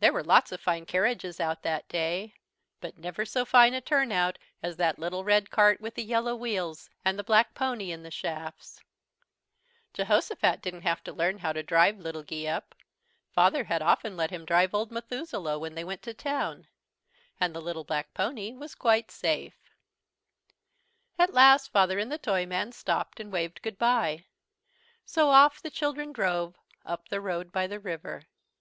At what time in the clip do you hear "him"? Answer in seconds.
14.32-14.44